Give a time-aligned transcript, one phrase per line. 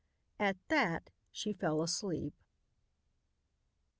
[0.39, 2.33] At that she fell asleep.